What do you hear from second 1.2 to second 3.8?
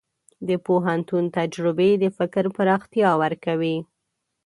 تجربې د فکر پراختیا ورکوي.